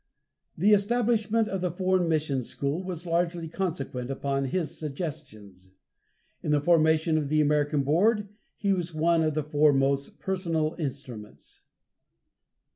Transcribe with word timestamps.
The 0.57 0.73
establishment 0.73 1.47
of 1.47 1.61
the 1.61 1.69
Foreign 1.69 2.09
Mission 2.09 2.41
School 2.41 2.81
was 2.81 3.05
largely 3.05 3.47
consequent 3.47 4.09
upon 4.09 4.45
his 4.45 4.75
suggestions; 4.75 5.69
in 6.41 6.49
the 6.49 6.59
formation 6.59 7.19
of 7.19 7.29
the 7.29 7.39
American 7.39 7.83
Board 7.83 8.27
he 8.57 8.73
was 8.73 8.95
one 8.95 9.21
of 9.21 9.35
the 9.35 9.43
foremost 9.43 10.19
personal 10.19 10.73
instruments. 10.79 11.65